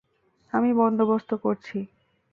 [0.53, 1.77] আমি বন্দোবস্ত করছি।